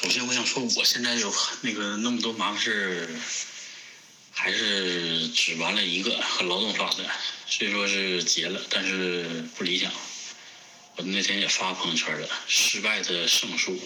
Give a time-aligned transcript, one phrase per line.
[0.00, 3.20] 首先我想说，我现在有那个那么多麻烦事儿，
[4.30, 7.04] 还是只完了一个和劳动法的，
[7.48, 9.90] 虽说是结了，但是不理想。
[10.94, 13.76] 我那天也发朋友圈了，失败的胜诉，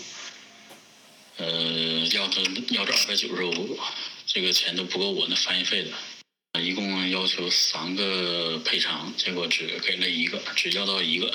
[1.39, 3.81] 呃，要他要这二百九十五，
[4.27, 6.61] 这个钱都不够我那翻译费的。
[6.61, 11.35] 一共要求三个赔偿，结果只给了一个，只要到一个。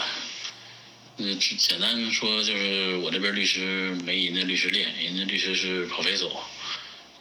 [1.19, 6.29] 嗯，简单说就是我这边律师没人家律师练，人家律师是跑飞走，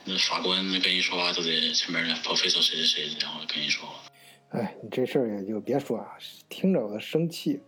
[0.04, 3.94] 那法官跟人说话都得前面跑飞走谁谁谁，然后跟人说话。
[4.50, 6.16] 哎，你这事儿也就别说啊，
[6.48, 7.60] 听着我都生气。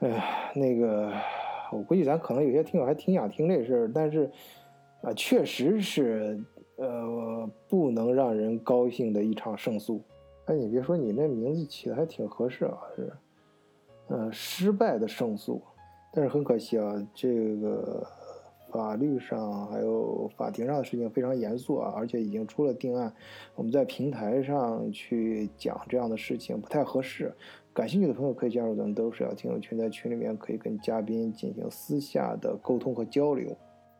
[0.00, 1.12] 哎呀，那个，
[1.70, 4.30] 我估计咱可能有些听友还挺想听这事儿，但是
[5.02, 6.38] 啊，确实是。
[6.76, 10.02] 呃，不能让人高兴的一场胜诉。
[10.46, 13.12] 哎，你别说，你那名字起的还挺合适啊，是，
[14.10, 15.62] 呃，失败的胜诉。
[16.12, 18.04] 但是很可惜啊，这个
[18.72, 23.12] 法律上还有法庭上的事情非常严肃啊，而且已经出了定案。
[23.54, 27.32] 我们在平台上去讲这样的事情不太合适。
[27.72, 33.56] 感兴趣的朋友可以加入咱们都是要听友群，在群里面可以跟嘉宾进行私下的沟通和交流。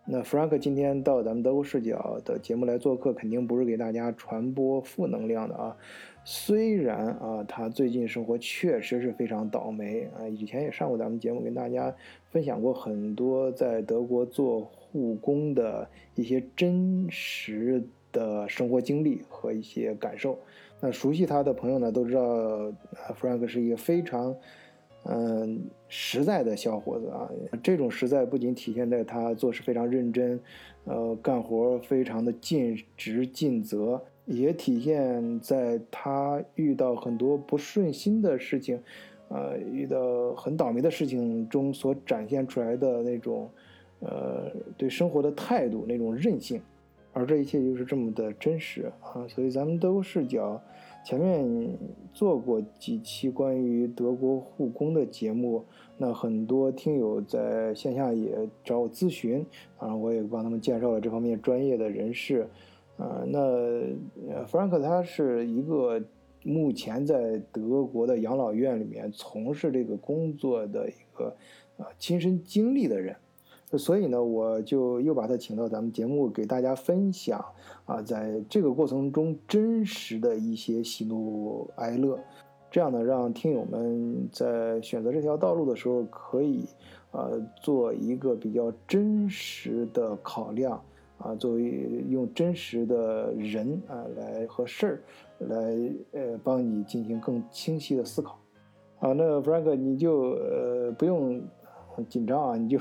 [0.07, 5.77] 那 Frank 今天到咱们德国视角的节目来做客，肯定不是给大家传播负能量的啊。
[6.25, 11.95] 虽然啊，他最近生活确实是非常倒霉啊，以前也上过咱们节目，跟大家
[12.31, 20.39] 分享过很多在德国做护工的一些真实的生活经历和一些感受。
[20.81, 22.73] 那熟悉他的朋友呢，都知道
[23.21, 24.35] Frank 是一个非常。
[25.05, 25.63] 嗯，
[25.93, 27.29] 实在的小伙子啊，
[27.61, 30.41] 这种实在不仅体现在他做事非常认真，
[30.85, 38.81] 呃，干活非常的尽职尽责，也体现在他遇到很多不顺心的事情，
[39.29, 43.51] 呃，遇到很倒霉的事情中所展现出来的那种，
[43.99, 46.63] 呃，对生活的态度，那种韧性，
[47.13, 50.63] 而这一切又是这么的真实啊，所以咱们都视角。
[51.03, 51.79] 前面
[52.13, 55.65] 做过几期关于德国护工的节目，
[55.97, 59.45] 那很多听友在线下也找我咨询，
[59.79, 62.49] 啊，我也帮他们介绍了这方面专业的人士，
[62.97, 63.41] 啊，那
[64.47, 66.01] 弗兰克他是一个
[66.45, 71.35] 目前在德国的养老院里面从事这个工作的一个
[71.77, 73.17] 啊亲身经历的人。
[73.79, 77.45] 所以呢，我就又把他请到咱们节目，给大家分享
[77.85, 82.19] 啊，在这个过程中真实的一些喜怒哀乐，
[82.69, 86.65] 这样呢，让听友们在选择这条道路的时候，可以
[87.13, 90.83] 呃做一个比较真实的考量
[91.19, 95.03] 啊，作为用真实的人啊来和事儿
[95.47, 95.57] 来
[96.11, 98.37] 呃帮你进行更清晰的思考。
[98.99, 101.41] 好，那 Frank 你就呃不用。
[102.01, 102.57] 很紧张啊！
[102.57, 102.81] 你就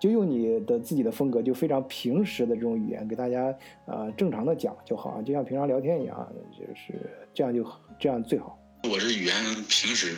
[0.00, 3.54] 就用你的自己的风格，就非常平时的这种语言给大家
[3.86, 6.94] 啊正常的讲就好啊，就像平常聊天一样，就是
[7.34, 7.66] 这样就
[7.98, 8.58] 这样最好。
[8.84, 9.34] 我这语言
[9.68, 10.14] 平时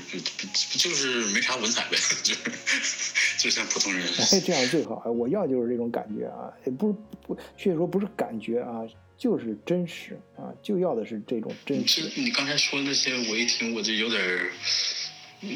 [0.79, 4.07] 就是没啥文采呗，就是就像普通人。
[4.07, 5.03] 哎，这样最好。
[5.11, 6.93] 我要就是这种感觉啊，也不
[7.23, 8.83] 不，确实说不是感觉啊，
[9.17, 12.11] 就是真实啊，就要的是这种真实。
[12.21, 14.21] 你刚才说那些，我一听我就有点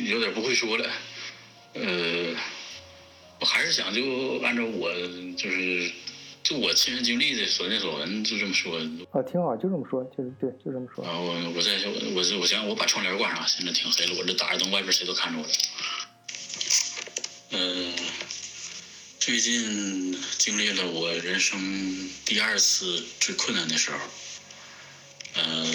[0.09, 0.89] 有点不会说了，
[1.75, 2.35] 呃。
[3.41, 4.03] 我还是想就
[4.43, 4.93] 按照我
[5.37, 5.91] 就是
[6.43, 8.79] 就我亲身经历的所见所闻就这么说
[9.11, 11.05] 啊，挺好，就这么说，就是对，就这么说。
[11.05, 15.53] 啊，我我在我我我想我把窗帘挂上，现在挺黑了，我这打着灯，外边谁都看着我了。
[17.53, 17.93] 嗯，
[19.19, 23.99] 最近经历了我人生第二次最困难的时候，
[25.35, 25.67] 呃，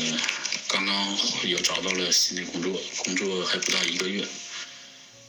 [0.68, 4.24] 刚刚又找到了新的工作，工作还不到一个月。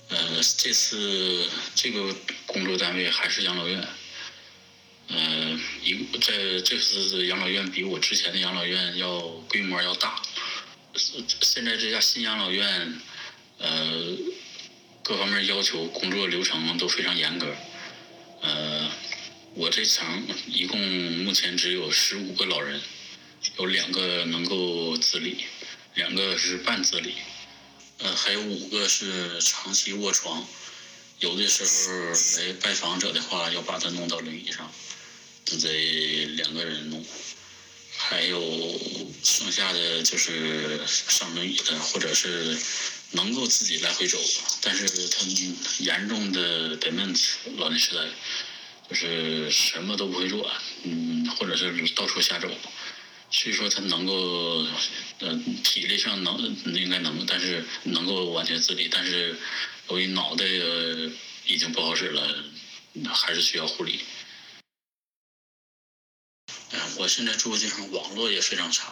[0.08, 2.14] 呃，这次这个
[2.46, 3.88] 工作单位还是养老院，
[5.08, 10.22] 呃，一在这次养老院比我之前的养老院要规模要大。
[10.94, 13.00] 现在这家新养老院，
[13.58, 14.16] 呃，
[15.02, 17.54] 各方面要求、工作流程都非常严格。
[18.42, 18.88] 呃，
[19.54, 20.80] 我这层一共
[21.24, 22.80] 目前只有十五个老人，
[23.58, 25.44] 有两个能够自理，
[25.94, 27.14] 两个是半自理。
[27.98, 30.46] 呃，还有五个是长期卧床，
[31.20, 34.70] 有的时候来拜访者的话，要把他弄到轮椅上，
[35.46, 37.04] 都得两个人弄。
[37.98, 38.40] 还有
[39.24, 42.56] 剩下的就是上轮椅的，或者是
[43.12, 44.18] 能够自己来回走，
[44.60, 48.06] 但是他们严重的 dementia 老年痴呆，
[48.90, 50.52] 就是什么都不会做，
[50.84, 52.48] 嗯，或者是到处瞎走。
[53.36, 54.66] 所以说他能够，
[55.18, 56.40] 呃，体力上能
[56.74, 59.36] 应该能，但是能够完全自理，但是
[59.90, 60.46] 由于脑袋
[61.44, 62.44] 已经不好使了，
[63.12, 64.00] 还是需要护理。
[66.96, 68.90] 我现在住的地方网络也非常差。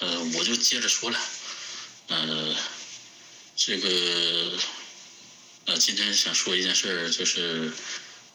[0.00, 1.18] 呃，我就接着说了，
[2.08, 2.54] 呃，
[3.56, 4.58] 这个，
[5.64, 7.72] 呃，今天想说一件事儿，就是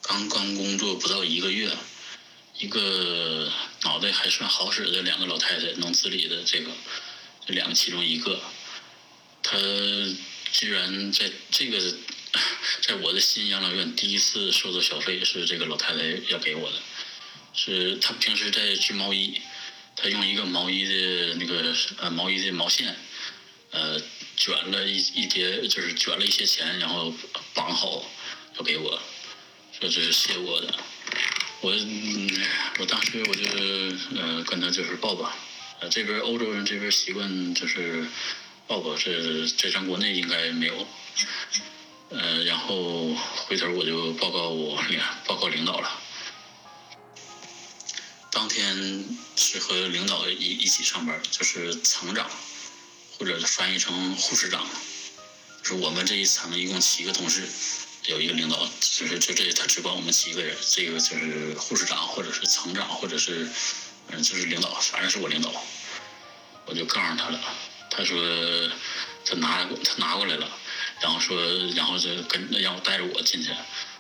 [0.02, 1.72] 刚刚工作不到一个月，
[2.60, 3.52] 一个
[3.84, 6.72] 脑袋还算好使的两个老太太能自理的这个，
[7.46, 8.40] 这两个其中一个，
[9.42, 9.58] 她
[10.52, 11.80] 居然在这个，
[12.82, 16.78] 在我的新养老院第一次收到小费是这个老太太要给我的，
[17.54, 19.42] 是她平时在织毛衣。
[19.96, 22.96] 她用一个毛衣的那个呃毛衣的毛线，
[23.72, 24.00] 呃
[24.36, 27.14] 卷了一一叠，就是卷了一些钱，然后
[27.54, 28.04] 绑好
[28.58, 29.00] 要给我，
[29.80, 30.74] 说这是谢我的。
[31.64, 31.72] 我
[32.78, 35.32] 我当时我就呃跟他就是抱抱，
[35.80, 38.06] 呃这边欧洲人这边习惯就是
[38.68, 40.86] 抱抱，这这咱国内应该没有。
[42.10, 46.02] 呃然后回头我就报告我领报告领导了。
[48.30, 49.06] 当天
[49.38, 52.30] 是和领导一一起上班，就是层长，
[53.18, 54.68] 或者翻译成护士长。
[55.62, 57.48] 就是我们这一层一共七个同事，
[58.06, 60.56] 有一个领导，就是就这他只管我们七个人。
[60.72, 63.50] 这个就是护士长，或者是层长，或者是
[64.10, 65.52] 嗯就是领导，反正是我领导。
[66.66, 67.40] 我就告诉他了，
[67.90, 68.18] 他说
[69.26, 70.50] 他拿他拿过来了，
[71.02, 71.42] 然后说
[71.76, 73.50] 然后就跟让我带着我进去，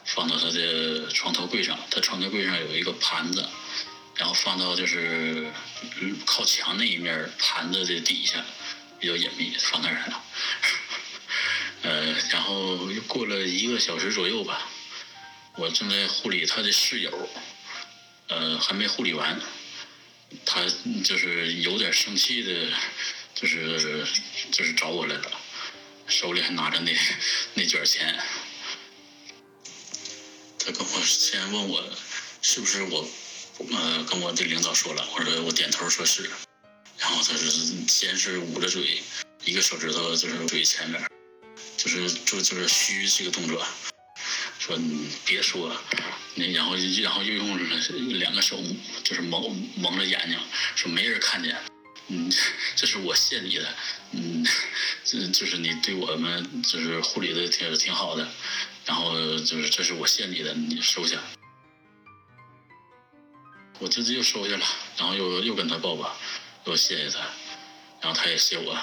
[0.05, 1.77] 放到他的床头柜上。
[1.89, 3.47] 他床头柜上有一个盘子。
[4.15, 5.51] 然后放到就是
[6.23, 8.45] 靠墙那一面盘子的底下，
[8.99, 10.23] 比较隐秘，放那了。
[11.83, 14.67] 呃，然后又过了一个小时左右吧，
[15.55, 17.29] 我正在护理他的室友，
[18.27, 19.39] 呃，还没护理完，
[20.45, 20.65] 他
[21.03, 22.69] 就是有点生气的，
[23.35, 24.05] 就是
[24.51, 25.31] 就是找我来了，
[26.07, 26.91] 手里还拿着那
[27.53, 28.17] 那卷钱，
[30.59, 31.83] 他跟我先问我
[32.41, 33.07] 是不是我。
[33.71, 36.23] 呃，跟我的领导说了，我说我点头说是，
[36.97, 37.51] 然后他是
[37.87, 39.03] 先是捂着嘴，
[39.45, 40.99] 一个手指头就是嘴前面，
[41.83, 43.61] 就是就就是虚这个动作，
[44.57, 45.75] 说你别说，
[46.35, 48.57] 那然后然后又用两个手
[49.03, 50.39] 就是蒙蒙着眼睛，
[50.77, 51.61] 说没人看见，
[52.07, 52.31] 嗯，
[52.77, 53.75] 这是我谢你的，
[54.11, 54.47] 嗯，
[55.03, 58.29] 这就是你对我们就是护理的挺挺好的，
[58.85, 61.19] 然后就是这是我谢你的，你收下。
[63.79, 64.65] 我直接又收下了，
[64.95, 66.17] 然后又又跟他抱抱，
[66.63, 67.19] 又谢谢他，
[67.99, 68.77] 然后他也谢我，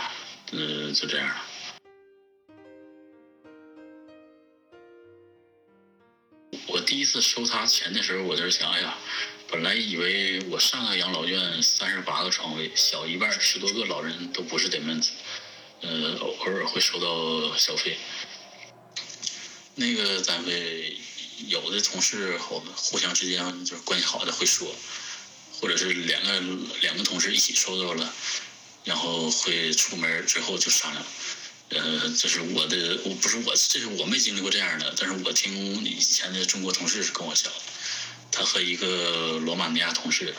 [0.53, 1.47] 嗯，就这样了。
[6.91, 8.99] 第一次收他钱的时候，我就是想，哎呀，
[9.49, 15.11] 本来以为我上个养老院三十八个床位，小一半十多个老人都不是 dementia，
[15.83, 17.97] 呃，偶尔会收到小费。
[19.77, 20.97] 那个单位。
[21.47, 24.71] 有的同事我们互相之间就是关系好的会说，
[25.59, 26.39] 或者是两个
[26.83, 28.13] 两个同事一起收到了，
[28.85, 31.03] 然后会出门之后就商量。
[31.71, 35.53] 呃，这是我的，我不是我，这是我没经历过这样的，但是我听
[35.85, 37.53] 以前的中国同事是跟我讲，
[38.31, 40.35] 他和一个罗马尼亚同事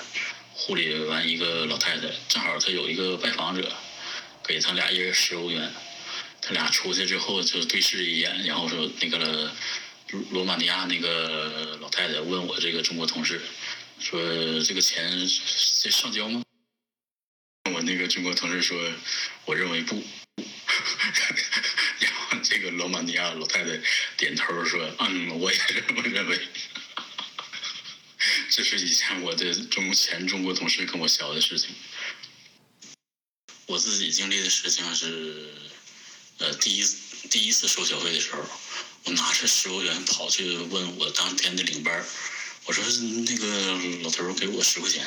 [0.53, 3.71] 护理完一个老太太，正好他有一个拜访者，
[4.45, 5.73] 给他俩一人十欧元，
[6.41, 9.51] 他俩出去之后就对视一眼，然后说那个。
[10.31, 13.39] 罗马尼亚那个老太太问我这个中国同事，
[13.97, 14.21] 说
[14.61, 16.43] 这个钱上交吗？
[17.73, 18.77] 我那个中国同事说，
[19.45, 20.03] 我认为不。
[21.99, 23.79] 然后这个罗马尼亚老太太
[24.17, 26.39] 点头说，嗯，我也这么认为。
[28.49, 31.69] 这是以前我的中前中国同事跟我学的事情。
[33.65, 35.53] 我自己经历的事情是，
[36.37, 36.85] 呃，第一
[37.29, 38.43] 第一次收小费的时候。
[39.03, 42.05] 我拿着十欧元跑去问我当天的领班，
[42.65, 42.83] 我说
[43.25, 45.03] 那个老头给我十块钱，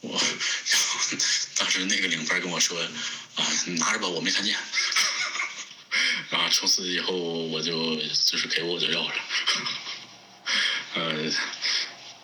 [0.00, 1.00] 我然后
[1.56, 2.80] 当时那个领班跟我说
[3.36, 4.56] 啊，你拿着吧，我没看见。
[6.30, 9.14] 然后从此以后我就就是给我就要了，
[10.94, 11.14] 呃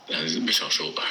[0.08, 1.04] 呃没少收吧。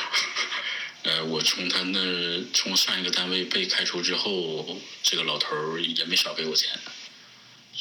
[1.03, 6.69] 呃，我从他那从上一个单位被开除之后，这个老头儿也没少给我钱。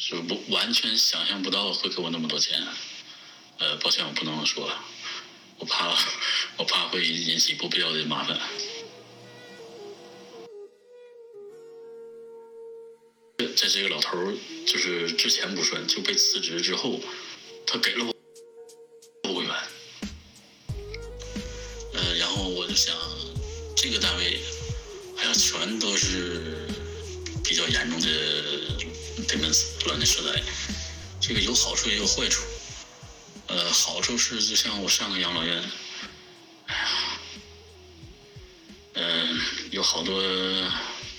[0.07, 2.65] 就不完全想象不到会给我那么多钱，
[3.57, 4.71] 呃，抱歉，我不能说，
[5.57, 5.93] 我怕
[6.55, 8.39] 我怕会引起不必要的麻烦。
[13.59, 14.17] 在这个老头
[14.65, 16.97] 就是之前不算，就被辞职之后，
[17.67, 18.15] 他给了我
[19.23, 19.51] 六元，
[21.93, 22.95] 呃，然后我就想，
[23.75, 24.39] 这个单位，
[25.17, 26.69] 哎呀，全都是
[27.43, 28.07] 比较严重的。
[29.27, 30.41] 这门子乱的时代，
[31.19, 32.41] 这个有好处也有坏处。
[33.47, 35.61] 呃，好处是就像我上个养老院，
[36.67, 36.87] 哎呀，
[38.93, 39.37] 嗯
[39.71, 40.23] 有好多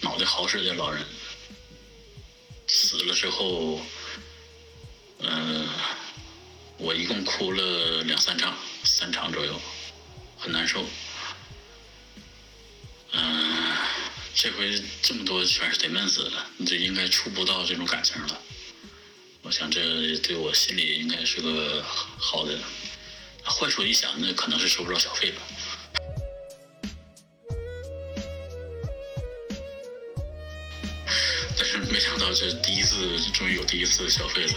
[0.01, 1.05] 脑袋好使的老人
[3.01, 3.81] 死了之后，
[5.21, 5.67] 嗯、
[6.77, 8.55] 我一共哭了两三场，
[8.85, 9.59] 三场左右，
[10.37, 10.85] 很难受。
[13.13, 13.75] 嗯、
[14.35, 16.33] 这回这么多全是得闷死的，
[16.67, 18.39] 这应该触不到这种感情了。
[19.41, 21.83] 我想这对我心里应该是个
[22.19, 22.59] 好的。
[23.43, 25.41] 坏处一想，那可能是收不着小费了。
[32.33, 32.97] 是没想到这第一次，
[33.33, 34.53] 终于有第一次消费了。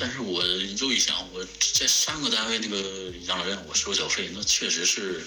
[0.00, 5.26] 但是我又一想，我在上个单位那个养老院，我收小费，那确实是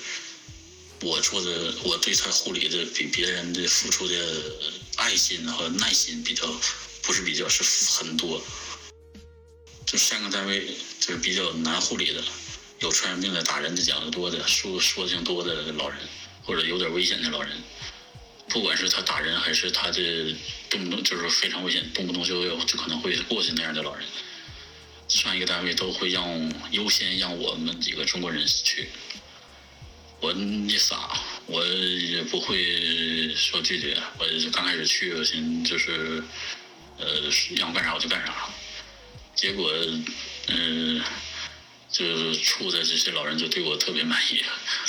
[1.02, 4.16] 我做的，我对他护理的比别人的付出的
[4.96, 6.48] 爱心和耐心比较，
[7.02, 7.64] 不是比较，是
[7.98, 8.42] 很多。
[9.86, 12.24] 就上个单位就是比较难护理的，
[12.82, 16.00] 有传染病的、打人的、讲的多的、说说的挺多的老人，
[16.44, 17.52] 或者有点危险的老人，
[18.50, 20.36] 不管是他打人还是他的
[20.68, 24.04] 动不动就是非常危险，动不动就要就可能会过去那样的老人，
[25.08, 28.90] 上一个单位都会让优先让我们几个中国人去。
[30.20, 33.98] 我也傻，我也不会说拒绝。
[34.20, 36.24] 我刚开始去，我寻就是，
[37.00, 37.08] 呃，
[37.56, 38.50] 让我干啥我就干啥。
[39.34, 39.72] 结果，
[40.48, 41.02] 嗯、
[41.92, 44.42] 就处的这些老人就对我特别满意。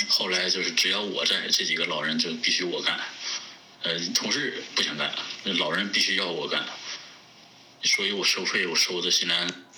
[0.09, 3.01] 后来就是只要我在，这几个老人就必须我干。
[3.83, 5.13] 呃，同事不想干，
[5.59, 6.65] 老人必须要我干。
[7.83, 9.72] 所以我收费我收的心安。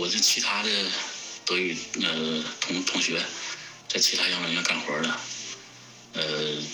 [0.00, 0.70] 我这其他的
[1.44, 3.20] 德语呃同同学，
[3.86, 5.20] 在其他养老院干活的，
[6.14, 6.22] 呃，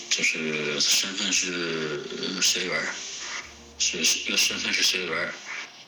[0.09, 2.05] 就是身份是
[2.41, 2.81] 学员，
[3.77, 5.33] 是是身份是学员，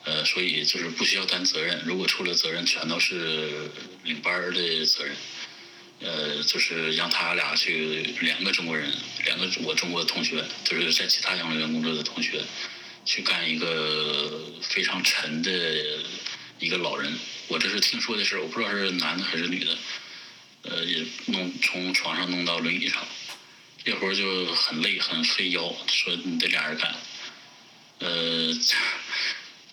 [0.03, 3.71] 呃，所以就是不需要担责任，如果出了责任，全都是
[4.03, 5.15] 领班的责任。
[6.01, 8.93] 呃，就是让他俩去两个中国人，
[9.23, 12.43] 两个我中国同学，就是在其他养老院工作的同学，
[13.05, 15.51] 去干一个非常沉的
[16.59, 17.17] 一个老人。
[17.47, 19.77] 我这是听说的事儿，我不知道是男的还是女的。
[20.61, 23.07] 呃，也弄从床上弄到轮椅上，
[23.85, 26.95] 这活儿就很累，很费腰，说你得俩人干。
[27.99, 28.53] 呃，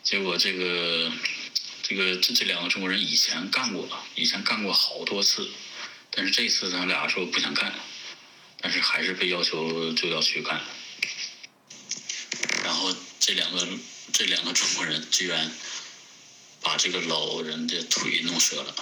[0.02, 1.12] 结果这个
[1.82, 5.50] 这个这这两个中国人以前干过，以前干过好多次。
[6.12, 7.74] 但是这次他俩说不想干，
[8.60, 10.60] 但是还是被要求就要去干。
[12.64, 13.68] 然后这两个
[14.12, 15.50] 这两个中国人居然
[16.66, 18.74] 把这个老人的腿弄折了。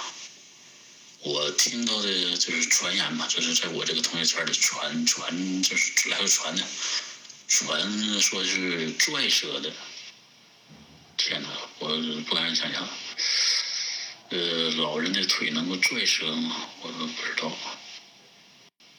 [1.20, 6.64] 我听到的就是传言嘛，就是在我这个同学圈里传传，就是来回传的，
[7.46, 9.70] 传说是拽折的。
[11.18, 11.48] 天哪，
[11.78, 11.94] 我
[12.26, 12.88] 不敢想象。
[14.30, 16.66] 呃，老人的腿能够拽折吗？
[16.80, 17.54] 我都不知道。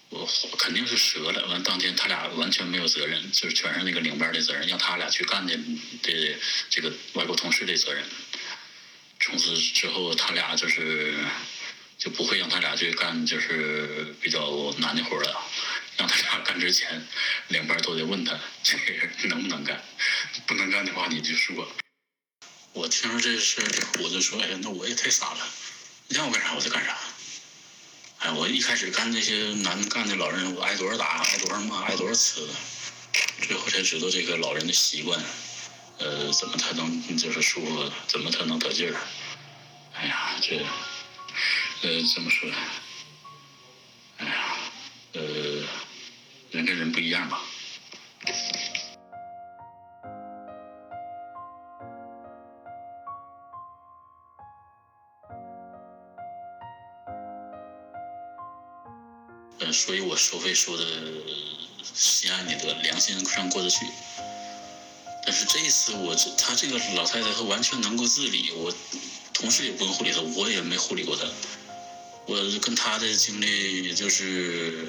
[0.09, 0.27] 我
[0.59, 1.47] 肯定是折了。
[1.47, 5.57] 完当天他俩完全没有责任，就是全是那个领班的责任，让他俩去干的
[6.03, 6.39] 的
[6.69, 8.03] 这个外国同事的责任。
[9.25, 11.17] 从此之后，他俩就是
[11.97, 15.41] 就不会让他俩去干就是比较难的活了。
[15.97, 17.03] 让他俩干之前，
[17.47, 19.83] 两班都得问他这个人能不能干，
[20.45, 21.67] 不能干的话你就说。
[22.73, 23.65] 我听说这事儿，
[24.03, 25.39] 我就说，哎呀，那我也太傻了，
[26.09, 26.95] 让我干啥我就干啥。
[28.19, 32.45] 哎，我一开始干那些难干的老人，我挨多少打，挨多少骂，挨多少呲，
[33.47, 35.19] 最后才知道这个老人的习惯，
[35.97, 38.99] 呃，怎么才能就是舒服，怎么才能得劲儿。
[39.93, 40.57] 哎呀，这，
[41.81, 42.51] 呃，怎么说？
[44.17, 44.57] 哎呀，
[45.13, 45.21] 呃，
[46.51, 47.41] 人跟人不一样吧。
[59.59, 60.83] 呃，所以我收费收的
[61.83, 63.85] 心安理得，良心上过得去。
[65.25, 68.73] 但是这一次我这他这个老太太她完全能够自理，我
[69.33, 71.25] 同事也不用护理她，我也没护理过她。
[72.27, 74.87] 我跟她的经历就是，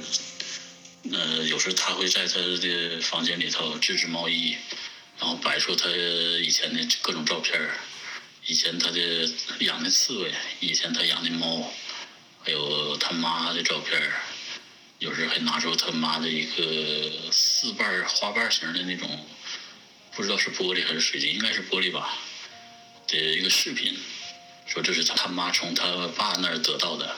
[1.11, 4.57] 呃，有时候她会在她的房间里头织织毛衣，
[5.19, 7.59] 然后摆出她以前的各种照片，
[8.47, 11.73] 以前她的养的刺猬，以前她养的猫，
[12.43, 14.01] 还有他妈的照片，
[14.99, 19.27] 有时还拿出他妈的一个四瓣花瓣形的那种，
[20.17, 22.17] 不知道是玻璃还是水晶，应该是玻璃吧
[23.07, 23.99] 的一个饰品，
[24.67, 27.17] 说这是他他妈从他爸那儿得到的，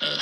[0.00, 0.18] 呃。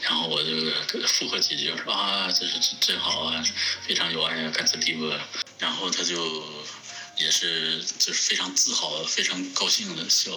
[0.00, 3.44] 然后我就附和几句，说啊，这是真好啊，
[3.86, 5.14] 非常有爱啊，感谢地波。
[5.58, 6.42] 然后他就
[7.18, 10.30] 也是就是非常自豪、非常高兴的笑。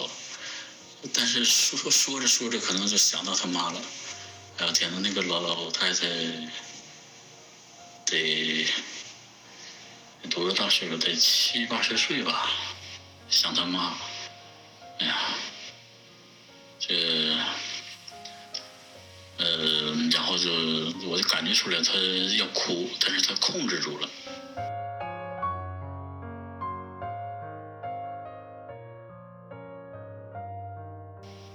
[1.14, 3.80] 但是说说着说着，可能就想到他妈了。
[4.58, 6.06] 哎呀天呐，那个老老太太
[8.10, 8.66] 得
[10.30, 10.96] 多大岁数？
[10.96, 12.50] 得七八十岁吧？
[13.28, 13.94] 想他妈，
[14.98, 15.16] 哎呀，
[16.78, 17.36] 这。
[19.40, 20.50] 呃，然后就
[21.06, 21.92] 我就感觉出来他
[22.38, 24.08] 要哭，但是他控制住了。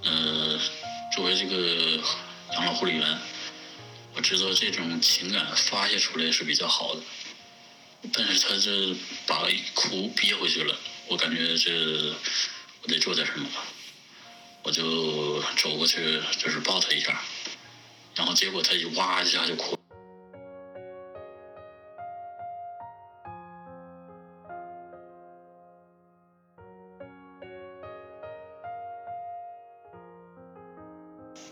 [0.06, 0.58] 呃，
[1.14, 2.02] 作为这个
[2.54, 3.20] 养老护理员，
[4.34, 7.02] 我知道这种情感发泄出来是比较好的，
[8.12, 8.96] 但是他这
[9.28, 10.76] 把哭憋回去了，
[11.08, 12.16] 我感觉这
[12.82, 13.48] 我得做点什么，
[14.64, 17.22] 我就走过去就是抱他一下。
[18.16, 19.78] 然后结果他一哇一下就哭。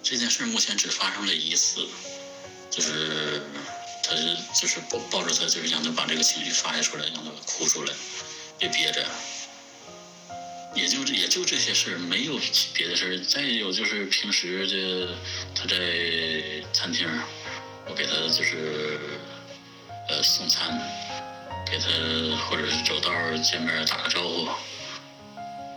[0.02, 1.88] 这件事目前只发生了一次，
[2.72, 3.42] 就是
[4.02, 7.94] 他是就是抱抱着他，就是让他把这个情绪发泄出来，让他哭出来，
[8.58, 9.06] 别憋着。
[10.74, 12.40] 也就也就这些事儿，没有
[12.74, 13.20] 别的事儿。
[13.28, 15.06] 再有就是平时这
[15.54, 15.76] 他在
[16.72, 17.06] 餐厅，
[17.90, 18.98] 我给他就是
[20.08, 20.80] 呃送餐，
[21.70, 21.88] 给他
[22.46, 23.12] 或者是走道
[23.44, 24.48] 见面打个招呼，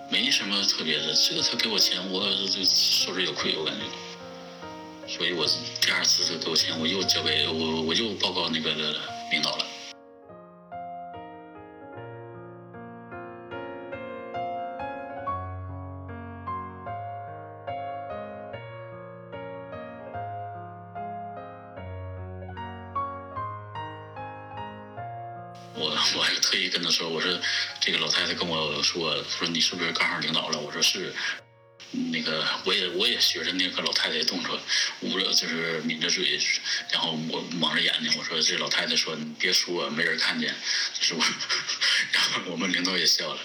[0.09, 1.13] 没什么特别的。
[1.13, 3.83] 这个他给我钱，我就受之有愧，我感觉。
[5.17, 5.47] 所以我
[5.81, 8.75] 第二次他给我钱，我又交给我我又报告那个
[9.31, 9.65] 领导了。
[25.77, 27.31] 我我还特意跟他说，我说
[27.81, 30.59] 这个老太太跟我说说你是不是刚好领导了？
[30.59, 31.15] 我说是，
[32.13, 34.61] 那个我也我也学着那个老太太动作，
[35.01, 36.39] 捂着就是抿着嘴，
[36.91, 38.13] 然后我蒙着眼睛。
[38.19, 40.55] 我说这老太太说你别说，没人看见，
[40.93, 41.21] 就是我。
[42.13, 43.41] 然后我们领导也笑了。